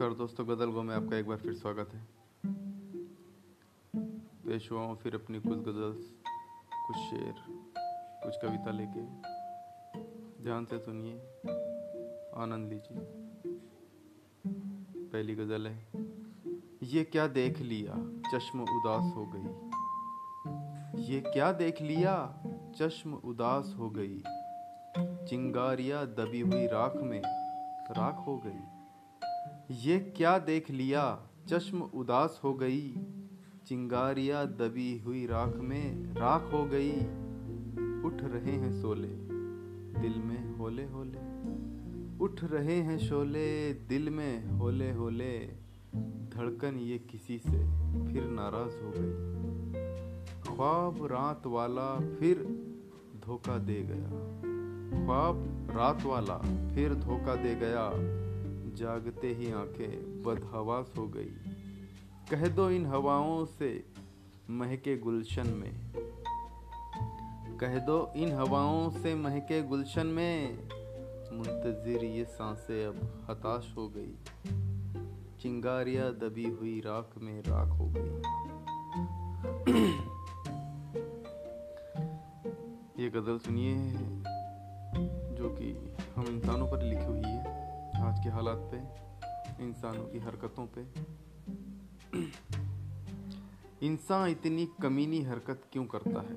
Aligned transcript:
नमस्कार 0.00 0.18
दोस्तों, 0.18 0.44
गज़ल 0.48 0.70
गो 0.72 0.82
में 0.82 0.94
आपका 0.94 1.16
एक 1.16 1.26
बार 1.26 1.36
फिर 1.36 1.52
स्वागत 1.54 1.90
है। 1.94 2.00
पेश 4.46 4.70
हुआ 4.72 4.80
हूँ 4.80 4.96
फिर 4.96 5.14
अपनी 5.14 5.38
कुछ 5.38 5.58
गज़ल, 5.58 5.92
कुछ 6.76 6.96
शेर, 6.98 7.34
कुछ 8.22 8.36
कविता 8.42 8.70
लेके 8.70 9.02
ध्यान 10.44 10.64
से 10.64 10.78
सुनिए, 10.78 11.18
आनंद 12.36 12.72
लीजिए। 12.72 13.04
पहली 15.04 15.34
गज़ल 15.34 15.66
है, 15.66 15.76
ये 16.84 17.04
क्या 17.04 17.26
देख 17.36 17.60
लिया, 17.60 18.00
चश्म 18.32 18.58
उदास 18.78 19.12
हो 19.16 19.26
गई। 19.34 19.48
ये 21.12 21.20
क्या 21.20 21.52
देख 21.52 21.82
लिया, 21.82 22.16
चश्म 22.76 23.20
उदास 23.24 23.74
हो 23.78 23.90
गई। 23.90 24.18
चिंगारिया 25.26 26.04
दबी 26.04 26.40
हुई 26.40 26.66
राख 26.66 26.96
में, 27.04 27.22
राख 27.92 28.26
हो 28.26 28.42
गई। 28.46 28.79
ये 29.70 29.98
क्या 29.98 30.38
देख 30.38 30.70
लिया? 30.70 31.28
चश्म 31.48 31.82
उदास 31.82 32.40
हो 32.44 32.54
गई। 32.54 32.94
चिंगारिया 33.66 34.44
दबी 34.44 34.98
हुई 34.98 35.26
राख 35.26 35.56
में 35.56 36.14
राख 36.14 36.52
हो 36.52 36.64
गई। 36.64 36.92
उठ 38.04 38.14
रहे 38.22 38.52
हैं 38.52 38.82
सोले 38.82 39.08
दिल 40.00 40.22
में 40.22 40.58
होले 40.58 40.84
होले। 40.84 41.18
उठ 42.24 42.44
रहे 42.44 42.74
हैं 42.74 42.98
शोले, 42.98 43.74
दिल 43.74 44.10
में 44.10 44.50
होले 44.50 44.92
होले। 44.92 45.38
धड़कन 46.34 46.74
ये 46.74 46.98
किसी 46.98 47.38
से 47.38 47.58
फिर 48.12 48.24
नाराज़ 48.24 48.78
हो 48.82 48.92
गई। 48.96 49.40
ख्वाब 50.40 51.06
रात 51.06 51.46
वाला 51.46 52.16
फिर 52.16 52.36
धोखा 53.26 53.58
दे 53.58 53.82
गया। 53.82 54.08
ख्वाब 55.04 55.66
रात 55.70 56.02
वाला 56.04 56.38
फिर 56.74 56.94
धोखा 56.94 57.34
दे 57.34 57.54
गया। 57.54 57.90
जागते 58.74 59.28
ही 59.28 59.52
आँखें 59.52 60.22
बदहवास 60.22 60.92
हो 60.98 61.06
गई। 61.06 61.30
कह 62.30 62.48
दो 62.48 62.70
इन 62.70 62.86
हवाओं 62.86 63.44
से 63.44 63.84
महके 64.50 64.96
गुलशन 64.96 65.46
में। 65.46 65.92
कह 67.60 67.78
दो 67.78 68.12
इन 68.16 68.32
हवाओं 68.32 68.90
से 68.90 69.14
महके 69.14 69.62
गुलशन 69.62 70.06
में। 70.06 70.56
मुंतजिर 71.32 72.04
ये 72.04 72.24
साँसें 72.24 72.86
अब 72.86 73.26
हताश 73.30 73.74
हो 73.76 73.88
गई। 73.88 74.14
चिंगारियाँ 75.40 76.14
दबी 76.14 76.44
हुई 76.44 76.80
राख 76.80 77.10
में 77.18 77.42
राख 77.46 77.68
हो 77.68 77.86
गई। 77.96 78.22
ये 83.04 83.10
गज़ल 83.10 83.38
सुनिए 83.38 83.76
जो 85.36 85.48
कि 85.48 85.94
हम 86.16 86.26
इंसानों 86.26 86.70
पर 86.70 86.82
लिखी 86.82 87.04
हुई 87.04 87.22
है। 87.22 87.59
आज 88.00 88.24
के 88.24 88.28
हालात 88.28 88.70
पे, 88.74 88.76
इंसानों 89.64 90.04
की 90.04 90.18
हरकतों 90.18 90.66
पे। 90.66 90.86
इंसान 93.86 94.30
इतनी 94.30 94.68
कमीनी 94.82 95.22
हरकत 95.22 95.62
क्यों 95.72 95.84
करता 95.84 96.20
है? 96.20 96.36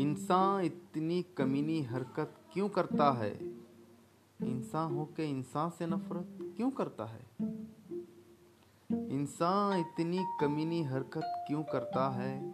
इंसान 0.00 0.64
इतनी 0.64 1.22
कमीनी 1.22 1.82
हरकत 1.82 2.34
क्यों 2.52 2.68
करता 2.68 3.12
है? 3.12 3.44
इंसान 4.42 4.94
हो 4.94 5.04
के 5.16 5.24
इंसान 5.24 5.70
से 5.70 5.86
नफरत 5.86 6.38
क्यों 6.56 6.70
करता 6.70 7.04
है? 7.04 7.26
इंसान 8.92 9.80
इतनी 9.80 10.24
कमीनी 10.40 10.82
हरकत 10.82 11.44
क्यों 11.46 11.62
करता 11.62 12.10
है? 12.10 12.48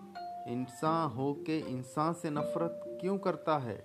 इंसान 0.52 1.10
हो 1.10 1.34
के 1.46 1.58
इंसान 1.58 2.12
से 2.12 2.30
नफरत 2.30 2.98
क्यों 3.00 3.18
करता 3.18 3.58
है? 3.58 3.84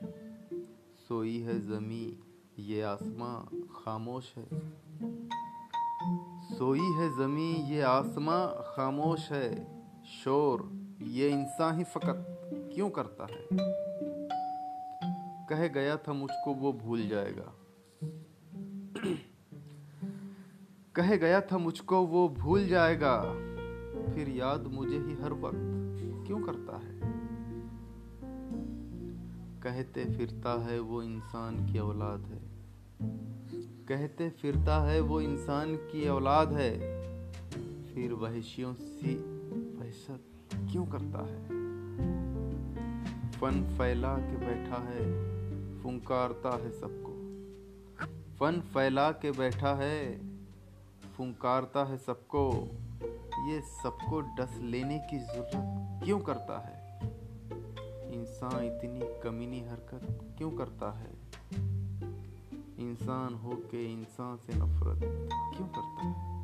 सोई 1.08 1.40
है 1.40 1.60
जमी 1.60 2.20
ये 2.60 2.82
आसमां 2.82 3.60
खामोश 3.62 4.34
है। 4.38 4.70
सोई 6.56 6.80
है 6.80 7.18
जमी 7.18 7.54
ये 7.54 7.82
आसमां 7.82 8.48
खामोश 8.48 9.32
है। 9.32 9.82
शोर, 10.06 10.72
ये 11.02 11.30
इंसान 11.30 11.78
ही 11.78 11.84
फकत 11.84 12.26
क्यों 12.76 12.90
करता 12.90 13.24
है? 13.24 13.48
कह 15.46 15.68
गया 15.68 15.98
था 15.98 16.14
मुझको, 16.14 16.54
वो 16.54 16.74
भूल 16.74 17.08
जाएगा। 17.08 17.54
कह 20.96 21.16
गया 21.16 21.42
था 21.42 21.58
मुझको, 21.58 22.06
वो 22.06 22.30
भूल 22.30 22.68
जाएगा। 22.68 23.22
फिर 24.14 24.30
याद 24.30 24.68
मुझे 24.68 24.98
ही 24.98 25.14
हर 25.14 25.34
वक्त 25.34 26.26
क्यों 26.28 26.44
करता 26.44 26.78
है? 26.78 27.02
कहते 29.64 30.06
फिरता 30.06 30.64
है 30.64 30.80
वो 30.80 31.04
इंसान 31.04 31.66
की 31.66 31.80
औलाद 31.80 32.22
है। 32.22 32.55
कहते 33.02 34.30
फिरता 34.30 34.84
है 34.84 35.00
वो 35.00 35.22
इंसान 35.22 35.76
की 35.76 36.08
औलाद 36.08 36.54
है। 36.54 36.80
फिर 37.94 38.14
वहशियों 38.14 38.74
से 38.74 39.16
वहशत 39.78 40.20
क्यों 40.72 40.86
करता 40.86 41.26
है? 41.26 41.46
फन 43.32 43.76
फैला 43.78 44.18
के 44.18 44.38
बैठा 44.38 44.76
है, 44.76 45.06
फुंकारता 45.84 46.56
है 46.56 46.72
सबको। 46.72 47.16
फन 48.40 48.62
फैला 48.62 49.12
के 49.12 49.32
बैठा 49.32 49.76
है, 49.76 50.20
फुंकारता 51.18 51.84
है 51.84 51.98
सबको। 51.98 52.68
ये 53.50 53.62
सबको 53.62 54.22
डस 54.22 54.60
लेने 54.62 55.00
की 55.00 55.20
ज़रूरत 55.20 55.52
क्यों 56.04 56.20
करता 56.20 56.60
है? 56.60 57.00
इंसान 58.14 58.64
इतनी 58.64 59.22
कमीनी 59.22 59.60
हरकत 59.60 60.36
क्यों 60.38 60.52
करता 60.52 60.92
है? 60.92 61.12
इंसान 62.80 63.34
हो 63.34 63.56
के 63.72 63.94
इंसान 63.94 64.38
से 64.38 64.54
नफरत 64.56 65.00
क्यों 65.32 65.68
करता 65.68 66.08
है? 66.08 66.36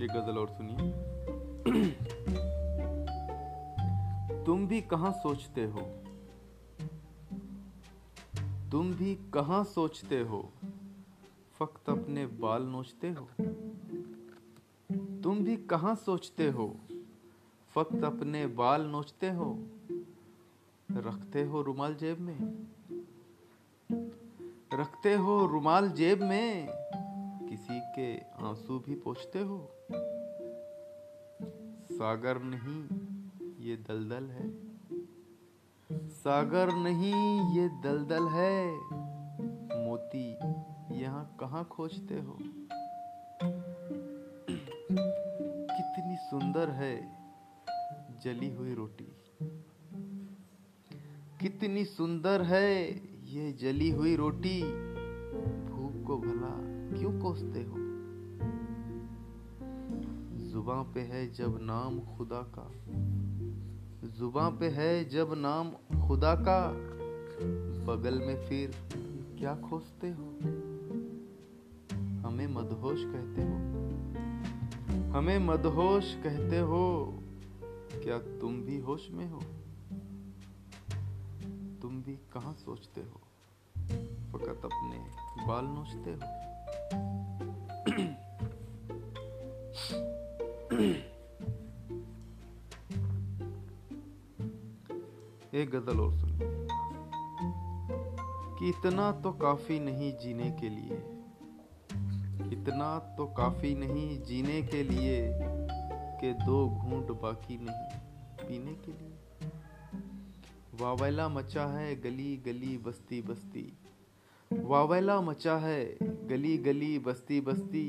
ये 0.00 0.08
गज़ल 0.08 0.38
और 0.38 0.48
सुनिए। 0.48 0.92
तुम 4.44 4.66
भी 4.66 4.80
कहाँ 4.80 5.12
सोचते 5.12 5.64
हो? 5.64 5.80
तुम 8.70 8.94
भी 8.94 9.14
कहाँ 9.34 9.64
सोचते 9.64 10.20
हो? 10.20 10.52
फक्त 11.58 11.90
अपने 11.90 12.26
बाल 12.26 12.62
नोचते 12.62 13.10
हो। 13.10 13.28
तुम 15.22 15.44
भी 15.44 15.56
कहाँ 15.56 15.94
सोचते 15.94 16.50
हो? 16.50 16.76
फक्त 17.74 18.04
अपने 18.04 18.46
बाल 18.46 18.82
नोचते 18.82 19.30
हो। 19.30 19.58
रखते 20.96 21.42
हो 21.42 21.62
रुमाल 21.62 21.94
जेब 21.94 22.18
में? 22.20 22.66
रखते 24.74 25.14
हो 25.14 25.46
रुमाल 25.46 25.90
जेब 25.90 26.22
में? 26.22 26.68
किसी 27.48 27.80
के 27.80 28.18
आँसू 28.18 28.78
भी 28.78 28.94
पोछते 28.94 29.38
हो? 29.38 29.68
सागर 31.92 32.38
नहीं, 32.42 32.88
ये 33.64 33.76
दलदल 33.76 34.24
है। 34.24 34.72
सागर 36.08 36.72
नहीं, 36.72 37.40
ये 37.56 37.68
दलदल 37.68 38.28
है। 38.28 38.76
मोती, 39.86 40.36
यहाँ 41.00 41.36
कहाँ 41.40 41.64
खोजते 41.64 42.20
हो? 42.20 42.38
कितनी 45.76 46.16
सुंदर 46.16 46.70
है, 46.70 47.18
जली 48.20 48.54
हुई 48.54 48.74
रोटी। 48.74 49.21
कितनी 51.42 51.84
सुंदर 51.84 52.42
है 52.42 52.92
ये 53.34 53.52
जली 53.52 53.90
हुई 53.90 54.16
रोटी। 54.16 54.62
भूख 55.68 56.06
को 56.06 56.16
भला 56.16 56.52
क्यों 56.98 57.20
कोसते 57.20 57.62
हो? 57.62 57.74
जुबा 60.50 60.82
पे 60.82 61.00
है 61.00 61.32
जब 61.32 61.58
नाम 61.62 62.00
खुदा 62.00 62.52
का। 62.58 62.72
जुबा 64.08 64.50
पे 64.50 64.68
है 64.68 65.08
जब 65.08 65.34
नाम 65.36 65.70
खुदा 66.08 66.34
का। 66.34 66.70
बगल 67.86 68.18
में 68.18 68.46
फिर 68.46 68.74
क्या 69.38 69.54
खोजते 69.54 70.10
हो? 70.10 70.24
हमें 72.28 72.46
मदहोश 72.46 73.04
कहते 73.04 73.42
हो। 73.42 73.56
हमें 75.12 75.38
मदहोश 75.38 76.14
कहते 76.14 76.58
हो, 76.58 77.14
क्या 78.04 78.18
तुम 78.18 78.62
भी 78.62 78.78
होश 78.78 79.08
में 79.10 79.30
हो? 79.30 79.42
तुम 82.02 82.14
भी 82.14 82.20
कहा 82.32 82.52
सोचते 82.52 83.00
हो? 83.00 83.20
फकत 84.32 84.60
अपने 84.64 85.06
बाल 85.46 85.64
नोचते 85.64 86.10
हो? 86.10 86.14
एक 95.54 95.70
गज़ल 95.70 96.00
और 96.00 96.14
सुनिए 96.14 96.68
कि 98.58 98.68
इतना 98.68 99.12
तो 99.12 99.32
काफ़ी 99.32 99.80
नहीं 99.80 100.16
जीने 100.16 100.50
के 100.50 100.68
लिए। 100.68 101.20
इतना 102.60 102.98
तो 102.98 103.26
काफ़ी 103.26 103.74
नहीं 103.74 104.22
जीने 104.22 104.62
के 104.62 104.82
लिए 104.82 105.38
के 106.20 106.32
दो 106.32 106.68
घूंट 106.68 107.20
बाकी 107.20 107.58
नहीं 107.58 108.48
पीने 108.48 108.72
के 108.72 108.92
लिए। 108.92 109.18
वावैला 110.82 111.28
मचा 111.28 111.66
है 111.66 112.00
गली 112.00 112.36
गली 112.36 112.78
बस्ती 112.78 113.22
बस्ती। 113.22 113.72
वावैला 114.52 115.20
मचा 115.20 115.56
है 115.56 115.96
गली 116.02 116.58
गली 116.58 116.98
बस्ती 116.98 117.40
बस्ती। 117.40 117.84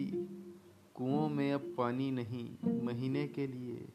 कुओं 0.94 1.30
में 1.30 1.54
अब 1.54 1.76
पानी 1.78 2.12
नहीं 2.12 2.58
महीने 2.82 3.28
के 3.28 3.48
लिए। 3.48 3.88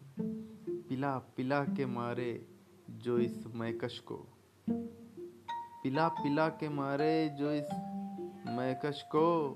पिला 0.89 1.19
पिला 1.19 1.65
के 1.65 1.87
मारे 1.87 2.47
जो 2.91 3.19
इस 3.19 3.45
मैकश 3.55 3.99
को। 3.99 4.27
पिला 5.83 6.09
पिला 6.09 6.49
के 6.49 6.69
मारे 6.69 7.29
जो 7.29 7.53
इस 7.53 7.69
मैकश 8.47 9.03
को। 9.03 9.55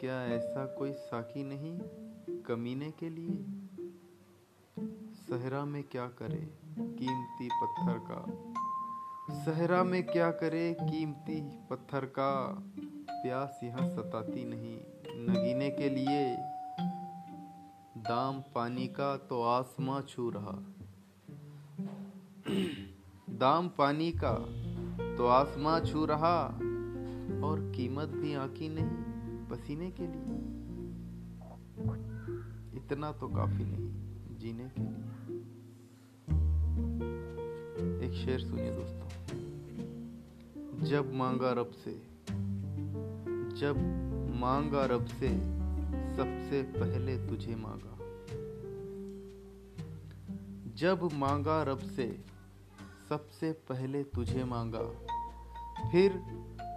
क्या 0.00 0.26
ऐसा 0.26 0.66
कोई 0.66 0.92
साकी 0.92 1.44
नहीं 1.44 1.78
कमीने 2.42 2.90
के 2.90 3.10
लिए? 3.10 3.67
सहरा 5.28 5.64
में 5.64 5.82
क्या 5.82 6.06
करे, 6.06 6.50
कीमती 6.78 7.48
पत्थर 7.48 7.98
का। 8.10 8.24
सहरा 9.44 9.84
में 9.84 10.02
क्या 10.06 10.30
करे, 10.30 10.76
कीमती 10.80 11.40
पत्थर 11.70 12.04
का। 12.04 12.62
प्यास 13.10 13.60
यहाँ 13.64 13.88
सताती 13.88 14.44
नहीं, 14.44 14.76
नगीने 15.28 15.70
के 15.70 15.90
लिए। 15.90 16.36
दाम 18.02 18.42
पानी 18.54 18.86
का 18.86 19.16
तो 19.16 19.42
आसमां 19.42 20.02
छू 20.02 20.30
रहा। 20.30 20.58
दाम 23.30 23.68
पानी 23.68 24.12
का 24.12 24.34
तो 25.16 25.26
आसमां 25.26 25.84
छू 25.84 26.04
रहा, 26.04 26.44
और 27.48 27.72
कीमत 27.76 28.08
भी 28.08 28.34
आकी 28.34 28.68
नहीं 28.68 29.46
पसीने 29.46 29.90
के 29.90 30.06
लिए। 30.06 30.38
इतना 32.84 33.12
तो 33.12 33.28
काफ़ी 33.28 33.64
नहीं। 33.64 34.07
जीने 34.38 34.68
के 34.68 34.80
लिए। 34.80 34.98
एक 38.06 38.24
शेर 38.24 38.40
सुनिए 38.40 38.70
दोस्तों। 38.70 39.08
जब 40.84 41.14
मांगा 41.14 41.52
रब 41.52 41.70
से, 41.70 41.92
जब 43.56 43.76
मांगा 44.34 44.84
रब 44.84 45.06
से, 45.06 45.28
सबसे 46.16 46.62
पहले 46.62 47.28
तुझे 47.28 47.54
मांगा। 47.56 47.98
जब 50.74 51.12
मांगा 51.12 51.62
रब 51.62 51.78
से, 51.78 52.24
सबसे 53.08 53.52
पहले 53.52 54.02
तुझे 54.02 54.44
मांगा। 54.44 54.84
फिर 55.92 56.12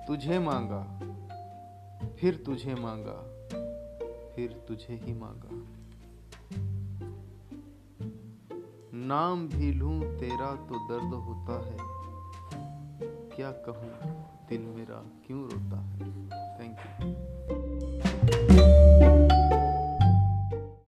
तुझे 0.07 0.39
मांगा, 0.39 0.99
फिर 2.19 2.35
तुझे 2.35 2.75
मांगा, 2.75 3.47
फिर 4.35 4.65
तुझे 4.67 4.95
ही 4.95 5.13
मांगा। 5.13 5.80
नाम 9.03 9.47
भी 9.47 9.71
लूँ, 9.71 10.01
तेरा 10.19 10.55
तो 10.55 10.87
दर्द 10.89 11.13
होता 11.13 11.53
है। 11.65 11.77
क्या 13.35 13.51
कहूँ 13.51 13.91
दिल 14.49 14.61
मेरा 14.61 15.03
क्यों 15.27 15.41
रोता 15.43 15.79
है? 15.81 16.09
Thank 16.29 16.77
you 16.79 17.20